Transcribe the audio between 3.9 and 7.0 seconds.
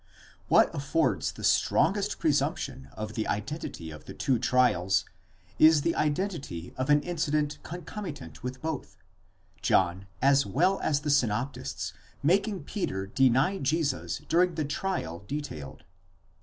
of the two trials is the identity of